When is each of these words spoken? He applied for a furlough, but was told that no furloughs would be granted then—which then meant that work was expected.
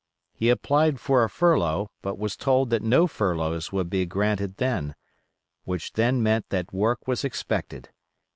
He 0.33 0.49
applied 0.49 0.99
for 0.99 1.23
a 1.23 1.29
furlough, 1.29 1.91
but 2.01 2.17
was 2.17 2.35
told 2.35 2.71
that 2.71 2.81
no 2.81 3.05
furloughs 3.05 3.71
would 3.71 3.87
be 3.87 4.03
granted 4.07 4.57
then—which 4.57 5.93
then 5.93 6.23
meant 6.23 6.49
that 6.49 6.73
work 6.73 7.07
was 7.07 7.23
expected. 7.23 7.89